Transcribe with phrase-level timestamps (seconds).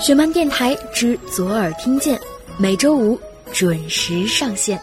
[0.00, 2.18] 雪漫电台之左耳听见，
[2.56, 3.20] 每周五
[3.52, 4.80] 准时上线。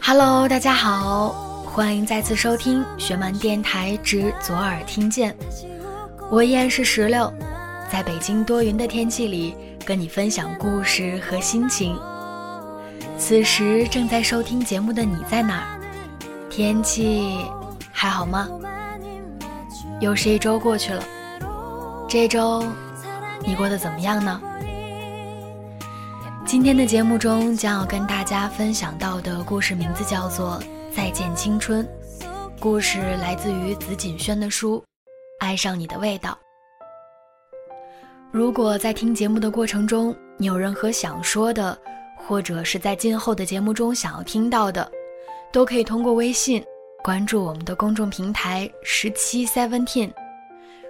[0.00, 1.30] Hello，大家好，
[1.64, 5.34] 欢迎再次收听学漫电台之左耳听见。
[6.30, 7.32] 我依然是石榴，
[7.90, 11.98] 在北京多云的天气里跟你分享故事和心情。
[13.18, 15.80] 此时正在收听节目的你在哪儿？
[16.48, 17.44] 天气
[17.90, 18.48] 还好吗？
[19.98, 21.02] 又是一周过去了，
[22.08, 22.62] 这周
[23.46, 24.40] 你过得怎么样呢？
[26.46, 30.58] 今天的节目中将要跟大家分享到的故事名字叫做
[30.96, 31.84] 《再见青春》，
[32.58, 34.78] 故事来自于紫锦轩的书
[35.40, 36.30] 《爱上你的味道》。
[38.32, 41.78] 如果在听节目的过程中你有任何想说的，
[42.16, 44.90] 或者是在今后的节目中想要听到的，
[45.52, 46.64] 都可以通过微信
[47.02, 50.10] 关注我们的公众平台十七 seventeen，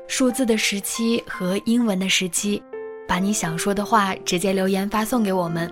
[0.06, 2.62] 数字的十七和英文的十七。
[3.06, 5.70] 把你想说的话直接留言发送给我们，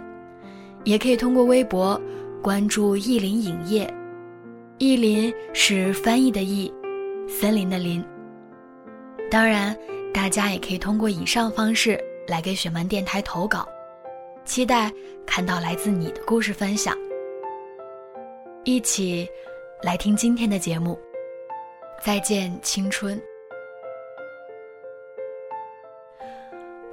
[0.84, 1.98] 也可以通过微博
[2.42, 3.92] 关注意林影业，
[4.77, 6.70] 意林是翻译的意，
[7.27, 8.05] 森林的林。
[9.30, 9.74] 当然，
[10.12, 13.67] 大家也可以通过以上方式来给雪漫电台投稿，
[14.44, 14.92] 期待
[15.24, 16.94] 看到来自你的故事分享。
[18.64, 19.27] 一起
[19.83, 20.98] 来听今天的节目，
[22.05, 23.18] 再见青春。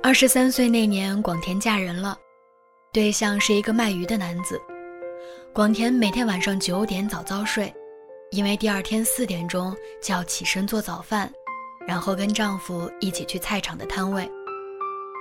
[0.02, 2.18] 二十三岁那年，广田嫁人了，
[2.94, 4.60] 对象是一个卖鱼的男子。
[5.54, 7.72] 广田每天晚上九点早早睡，
[8.32, 11.30] 因为第二天四点钟就要起身做早饭，
[11.86, 14.28] 然后跟丈夫一起去菜场的摊位。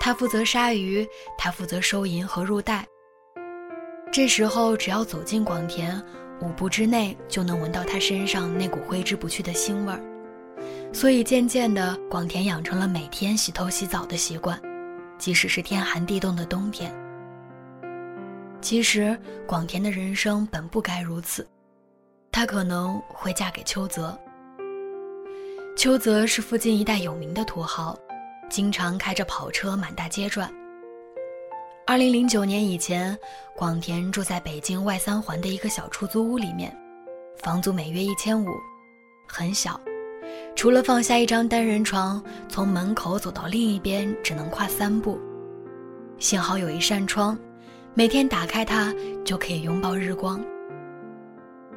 [0.01, 1.07] 她负责杀鱼，
[1.37, 2.87] 他负责收银和入袋。
[4.13, 6.01] 这时候，只要走进广田，
[6.41, 10.01] 五步之内就能闻到他身上那股挥之不去的腥味儿。
[10.93, 14.59] 所以，渐渐的，广田养成了每天洗头洗澡的习惯。
[15.19, 16.95] 即使是天寒地冻的冬天，
[18.61, 21.47] 其实广田的人生本不该如此，
[22.31, 24.17] 她可能会嫁给秋泽。
[25.77, 27.99] 秋泽是附近一带有名的土豪，
[28.49, 30.49] 经常开着跑车满大街转。
[31.87, 33.17] 二零零九年以前，
[33.57, 36.77] 广田住在北京外三环的一个小出租屋里面，
[37.39, 38.49] 房租每月一千五，
[39.27, 39.81] 很小。
[40.59, 45.17] 除了放下一张单人床，从门口走到另一边只能跨三步。
[46.19, 47.39] 幸好有一扇窗，
[47.95, 48.93] 每天打开它
[49.25, 50.45] 就可以拥抱日光。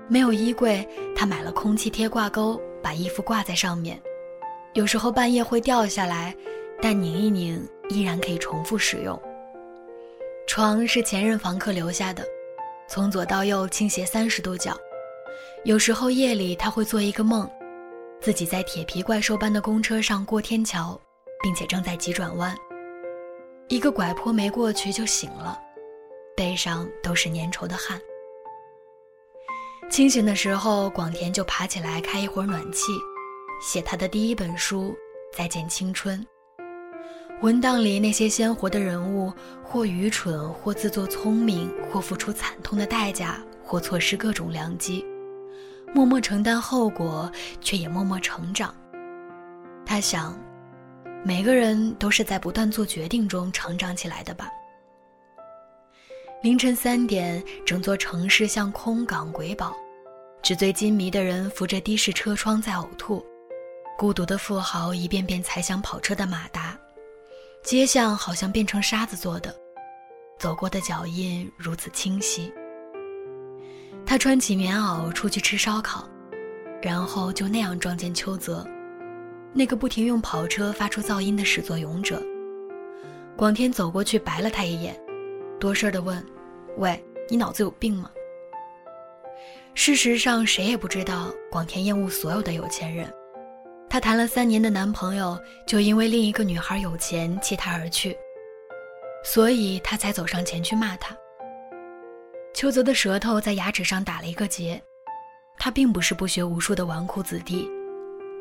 [0.08, 0.84] 没有衣柜，
[1.16, 4.02] 他买了空气贴挂钩，把衣服挂在上面。
[4.74, 6.36] 有时候半夜会掉下来，
[6.82, 9.22] 但拧一拧依然可以重复使用。
[10.48, 12.26] 床是前任房客留下的，
[12.90, 14.76] 从左到右倾斜三十度角。
[15.66, 17.48] 有时候夜里他会做一个梦。
[18.22, 21.00] 自己在铁皮怪兽般的公车上过天桥，
[21.42, 22.56] 并且正在急转弯。
[23.68, 25.60] 一个拐坡没过去就醒了，
[26.38, 28.00] 背上都是粘稠的汗。
[29.90, 32.92] 清醒的时候，广田就爬起来开一会儿暖气，
[33.60, 34.96] 写他的第一本书
[35.36, 36.20] 《再见青春》。
[37.42, 39.34] 文档里那些鲜活的人物，
[39.64, 45.04] 或愚蠢，或自作聪明，或付出惨痛的代价，或错失各种良机。
[45.94, 47.30] 默默承担后果，
[47.60, 48.74] 却也默默成长。
[49.86, 50.38] 他想，
[51.24, 54.50] 每个人都是在不断做决定中成长起来的吧。
[56.42, 59.76] 凌晨三点，整座城市像空港鬼堡，
[60.42, 63.24] 纸醉金迷的人扶着的士车窗在呕吐，
[63.98, 66.76] 孤独的富豪一遍遍踩响跑车的马达，
[67.64, 69.56] 街巷好像变成沙子做的，
[70.40, 72.52] 走过的脚印如此清晰。
[74.12, 76.06] 他穿起棉袄出去吃烧烤，
[76.82, 78.68] 然后就那样撞见邱泽，
[79.54, 82.22] 那个不停用跑车发出噪音的始作俑者。
[83.38, 85.02] 广田走过去白了他一眼，
[85.62, 86.22] 多事儿的问
[86.76, 88.12] ：“喂，你脑子有病吗？”
[89.76, 93.10] 事实上，谁也不知道广田厌恶所有的有钱人。
[93.90, 98.14] 她谈了三年的男朋友就因为另一个女孩有钱弃她而去，
[99.24, 101.16] 所以她才走上前去骂他。
[102.54, 104.82] 秋泽的舌头在牙齿上打了一个结。
[105.58, 107.68] 他并不是不学无术的纨绔子弟，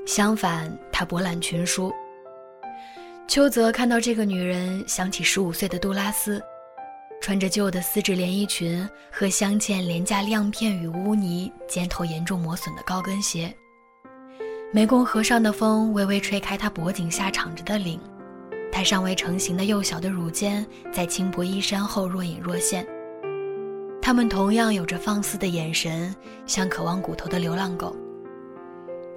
[0.07, 1.93] 相反，他博览群书。
[3.29, 6.43] 秋泽看到这个女人，想起十五岁的杜拉斯，
[7.21, 13.55] 穿着旧的丝质连衣裙和镶嵌廉价亮片与污泥、尖头严重磨损的高跟鞋。
[14.73, 18.01] 湄公河上的风微微吹开她脖颈下敞着的领，
[18.73, 22.87] 她尚未成型的幼小的乳尖在轻薄衣衫后若隐若现。
[24.11, 26.13] 他们同样有着放肆的眼神，
[26.45, 27.95] 像渴望骨头的流浪狗。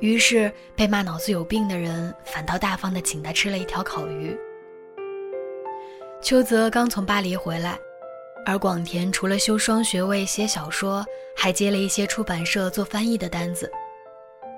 [0.01, 4.37] 于是被骂脑子有病的人，反倒大方地请他吃了一条烤鱼。
[6.21, 7.75] 邱泽刚从巴黎回来，
[8.45, 11.03] 而广田除了修双学位写小说，
[11.35, 13.71] 还接了一些出版社做翻译的单子，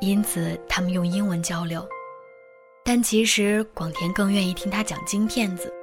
[0.01, 1.87] 因此他们用英文交流。
[2.83, 5.73] 但其实广田更愿意听他讲金片子，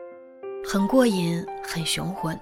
[0.63, 2.39] 很过瘾，很雄浑。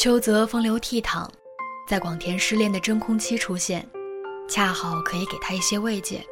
[0.00, 1.28] 秋泽风流倜傥，
[1.86, 3.86] 在广田失恋的真空期出现，
[4.48, 6.24] 恰好可以给他一些慰藉。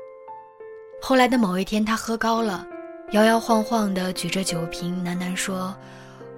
[1.03, 2.67] 后来的某一天，他喝高了，
[3.11, 5.76] 摇摇晃晃地举着酒瓶，喃喃说：“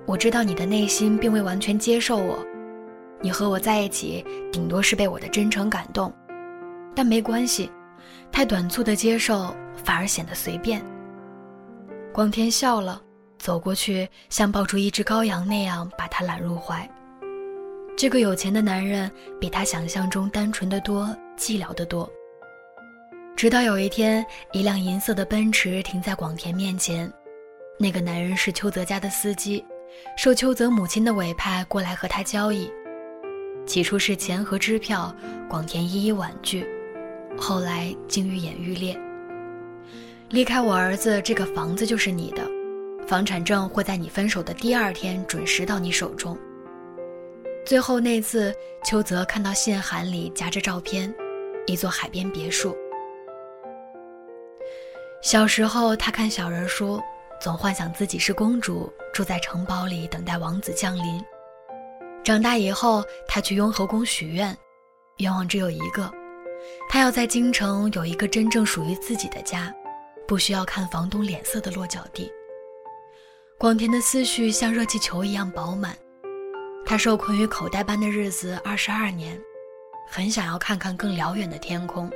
[0.07, 2.45] 我知道你的内心并未完全接受我，
[3.21, 6.13] 你和我在一起，顶多是被我的真诚感动，
[6.97, 7.71] 但没关系，
[8.33, 9.55] 太短促的接受
[9.85, 10.85] 反而显得随便。”
[12.13, 13.01] 广田笑了，
[13.39, 16.91] 走过去，像抱住一只羔羊那样把他揽入怀。
[18.01, 22.11] 这个有钱的男人比他想象中单纯的多，寂寥的多。
[23.37, 24.25] 直到有一天，
[24.55, 27.13] 一辆银色的奔驰停在广田面前，
[27.79, 29.63] 那个男人是秋泽家的司机，
[30.17, 32.73] 受秋泽母亲的委派过来和他交易。
[33.67, 35.15] 起初是钱和支票，
[35.47, 36.67] 广田一一婉拒，
[37.37, 38.99] 后来竟愈演愈烈。
[40.31, 42.43] 离开我儿子，这个房子就是你的，
[43.07, 46.35] 房产证会在你分手的第二天准时到你手中。
[47.71, 48.53] 最后那次，
[48.83, 51.15] 秋泽看到信函里夹着照片，
[51.69, 52.77] 一座海边别墅。
[55.23, 57.01] 小时候，他看小人书，
[57.41, 61.25] 总幻想自己是公主，住在城堡里等待王子降临。
[62.25, 64.53] 长大以后，他去雍和宫许愿，
[65.19, 66.11] 愿望只有一个：
[66.89, 69.73] 他要在京城有一个真正属于自己的家，
[70.27, 72.29] 不需要看房东脸色的落脚地。
[73.57, 75.97] 广田的思绪像热气球一样饱满。
[76.91, 79.41] 他受困于口袋般的日子二十二年，
[80.09, 82.11] 很想要看看更辽远的天空。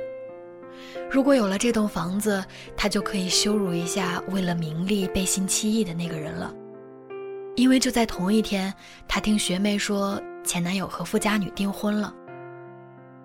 [1.09, 2.43] 如果有了这栋房子，
[2.75, 6.53] 他就可以羞辱一下为了名利背信弃义的那个人了。
[7.55, 8.73] 因为就在同一天，
[9.07, 12.13] 他听学妹说前男友和富家女订婚了。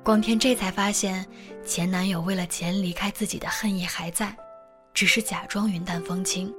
[0.05, 1.26] 广田这才发现，
[1.67, 4.32] 前男友为了钱离开自己的恨意还在，
[4.94, 6.55] 只是假装云淡风轻。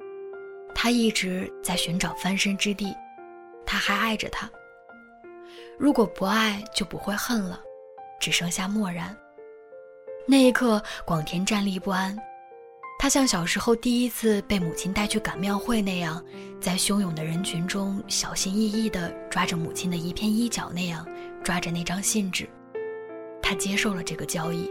[0.76, 2.94] 他一直在寻找翻身之地，
[3.66, 4.50] 他还爱着他。
[5.78, 7.60] 如果不爱，就不会恨了，
[8.20, 9.16] 只剩下漠然。
[10.28, 12.18] 那一刻，广田站立不安，
[13.00, 16.24] 他像小时候第一次被母亲带去赶庙会那样，
[16.60, 21.08] 在汹涌的人群中小心翼翼地抓着母亲的一片衣角那样
[21.44, 22.48] 抓着那张信纸。
[23.42, 24.70] 他接受了这个交易。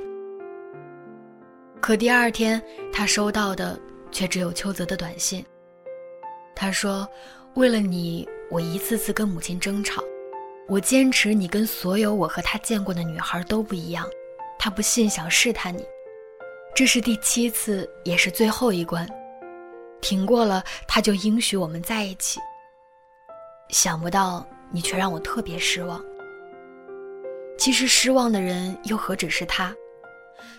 [1.81, 2.63] 可第二天，
[2.93, 3.77] 他收到的
[4.13, 5.45] 却只有秋泽的短信。
[6.55, 7.09] 他说
[7.57, 10.05] ：“为了你，我一次次跟母亲争吵。”
[10.71, 14.09] 我坚持你跟所有我和他见过的女孩都不一样，
[14.57, 15.85] 他不信，想试探你，
[16.77, 19.05] 这是第七次，也是最后一关，
[20.01, 22.39] 挺过了他就应许我们在一起。
[23.71, 26.01] 想不到你却让我特别失望。
[27.59, 29.75] 其实失望的人又何止是他？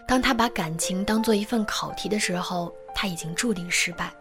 [0.06, 4.13] 当他把感情当做一份考题的时候，他已经注定失败。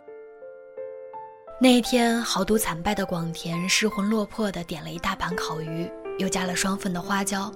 [1.63, 5.87] 那一天，豪赌惨败的广田失魂落魄地点了一大盘烤鱼，
[6.17, 7.53] 又加了双份的花椒。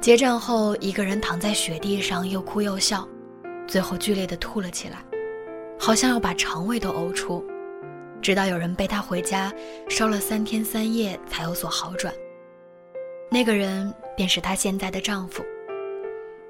[0.00, 3.06] 结账后，一个人躺在雪地上，又哭又笑，
[3.66, 5.04] 最后剧烈地吐了起来，
[5.78, 7.44] 好像要把肠胃都呕出。
[8.22, 9.52] 直到有人背他回家，
[9.90, 12.14] 烧了三天三夜才有所好转。
[13.30, 15.44] 那个人便是她现在的丈夫。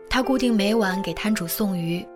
[0.09, 2.07] 他固定每晚给摊主送鱼，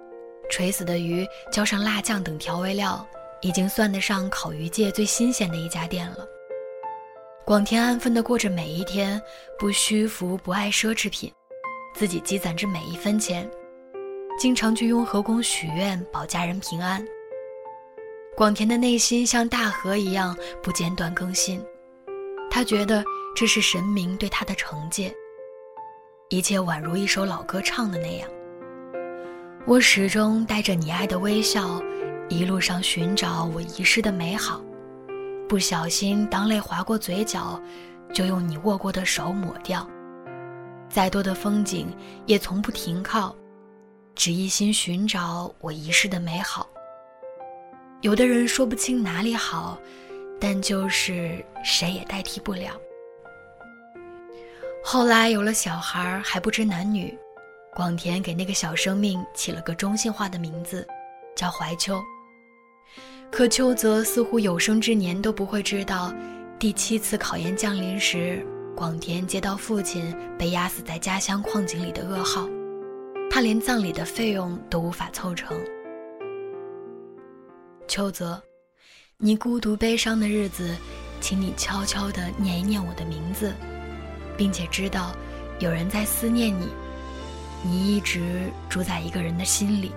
[0.48, 3.04] 垂死的鱼浇上辣酱等调味料。
[3.42, 6.26] 已经算得上烤鱼界最新鲜的一家店了。
[7.44, 9.20] 广田安分地过着每一天，
[9.58, 11.30] 不虚浮，不爱奢侈品，
[11.94, 13.50] 自己积攒着每一分钱，
[14.38, 17.04] 经常去雍和宫许愿保家人平安。
[18.36, 21.60] 广田的内心像大河一样不间断更新，
[22.48, 25.12] 他觉得这是神明对他的惩戒。
[26.28, 28.30] 一切宛如一首老歌唱的那样，
[29.66, 31.82] 我始终带着你爱的微笑。
[32.32, 34.58] 一路上寻找我遗失的美好，
[35.46, 37.60] 不小心当泪划过嘴角，
[38.14, 39.86] 就用你握过的手抹掉。
[40.88, 43.36] 再多的风景也从不停靠，
[44.14, 46.66] 只一心寻找我遗失的美好。
[48.00, 49.78] 有的人说不清哪里好，
[50.40, 52.72] 但就是谁也代替不了。
[54.82, 57.14] 后来有了小孩，还不知男女，
[57.74, 60.86] 广田给那个小生命起了个中性化的名字，
[61.36, 62.02] 叫怀秋。
[63.32, 66.12] 可秋泽似乎有生之年都不会知道，
[66.58, 68.46] 第七次考验降临时。
[68.76, 72.46] 广田接到父亲被压死在家乡矿井里的噩耗，
[73.30, 75.56] 他连葬礼的费用都无法凑成。
[77.88, 78.42] 秋泽，
[79.16, 80.74] 你孤独悲伤的日子，
[81.20, 83.54] 请你悄悄地念一念我的名字，
[84.36, 85.14] 并且知道
[85.58, 86.68] 有人在思念你，
[87.62, 88.20] 你一直
[88.68, 89.90] 住在一个人的心里。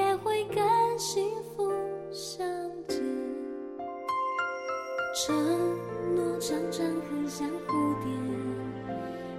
[0.00, 0.58] 也会跟
[0.98, 1.70] 幸福
[2.10, 2.46] 相
[2.88, 2.98] 见。
[5.14, 5.36] 承
[6.16, 8.10] 诺常常很像蝴蝶，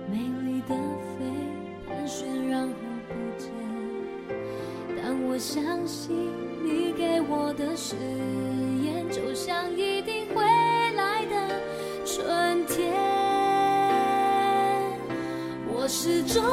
[0.08, 0.76] 美丽的
[1.18, 1.26] 飞，
[1.88, 2.74] 盘旋然后
[3.08, 3.50] 不见。
[4.96, 6.16] 但我相信
[6.64, 7.96] 你给我的誓
[8.84, 10.44] 言，就像一定会
[10.96, 11.36] 来的
[12.06, 12.94] 春天。
[15.74, 16.44] 我始终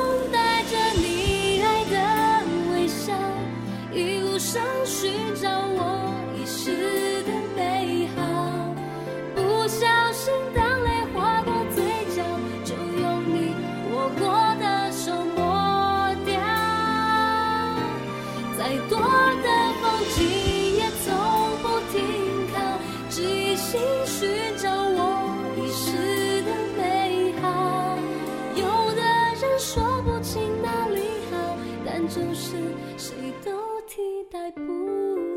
[32.09, 32.57] 就是
[32.97, 33.53] 谁都
[33.87, 34.01] 替
[34.31, 34.63] 代不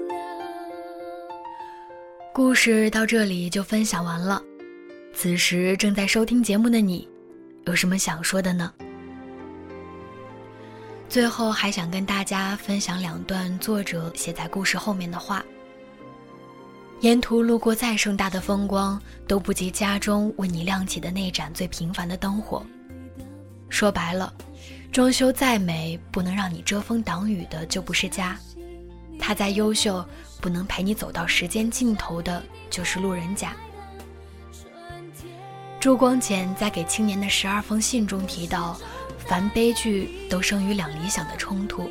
[0.07, 0.15] 了。
[2.33, 4.41] 故事到这里就分享完了。
[5.13, 7.05] 此时正在收听节目的你，
[7.65, 8.71] 有什么想说的呢？
[11.09, 15.43] 最后还想跟大家分享两段作者写在故事后面的话：
[17.01, 22.65] 沿途路过再盛大的风光，都不及家中为你亮起的那盏最平凡的灯火。
[23.67, 24.33] 说白了，
[24.91, 28.35] 装修再美，不能让你遮风挡雨的就不是家；
[29.17, 30.05] 他再优秀，
[30.41, 33.55] 不能陪你走到时间尽头的就是路人甲。
[35.79, 38.77] 朱光潜在给青年的十二封信中提到，
[39.17, 41.89] 凡悲剧都生于两理想的冲突。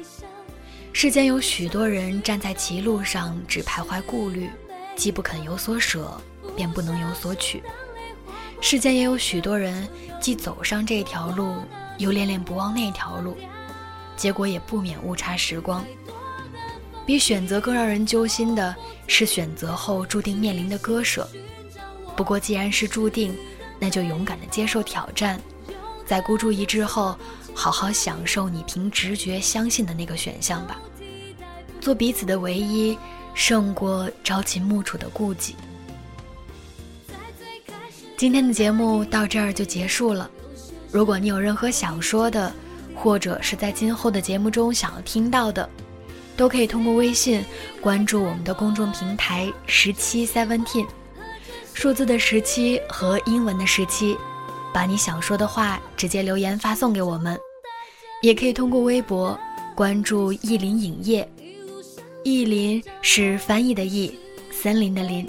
[0.93, 4.51] 世间有许多人站在歧路上，只徘徊顾虑，
[4.95, 6.21] 既不肯有所舍，
[6.55, 7.63] 便不能有所取。
[8.61, 9.89] 世间也有许多人，
[10.21, 11.55] 既走上这条路，
[12.01, 13.37] 又恋恋不忘那条路，
[14.17, 15.85] 结果也不免误差时光。
[17.05, 18.75] 比选择更让人揪心的
[19.07, 21.29] 是选择后注定面临的割舍。
[22.17, 23.37] 不过既然是注定，
[23.79, 25.41] 那就勇敢地接受挑战，
[26.07, 27.19] 在孤注一掷后，
[27.55, 30.81] 好好享受你凭直觉相信的那个选项吧。
[31.81, 32.97] 做彼此的唯一，
[33.35, 35.55] 胜过朝秦暮楚的顾忌。
[38.17, 40.31] 今天的节目到这儿就结束了。
[40.93, 42.53] 如果你有任何想说的，
[42.95, 45.69] 或者是在今后的节目中想要听到的，
[46.37, 47.45] 都可以通过微信
[47.81, 50.87] 关注我们的公众平台十七 seventeen，
[51.75, 54.17] 数字的十七和英文的十七，
[54.73, 57.39] 把你想说的话直接留言发送给我们。
[58.21, 59.39] 也可以通过微博
[59.75, 61.27] 关注意林影业，
[62.25, 64.19] 意林是翻译的意，
[64.51, 65.27] 森林的林。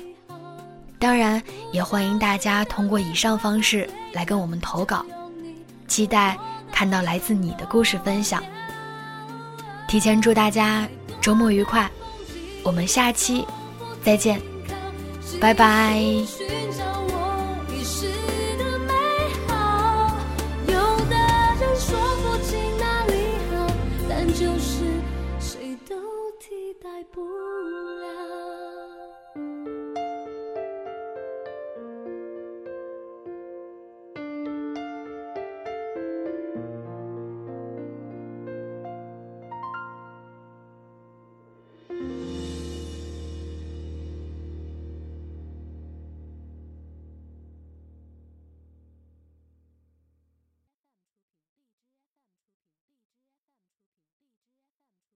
[0.99, 1.41] 当然，
[1.71, 5.05] 也欢迎大家通过以上方式来跟我们投稿，
[5.91, 6.37] 期待
[6.71, 8.41] 看到来自你的故事分享。
[9.89, 10.87] 提前祝大家
[11.19, 11.91] 周末愉快，
[12.63, 13.45] 我们下期
[14.01, 14.41] 再见，
[15.41, 16.01] 拜拜。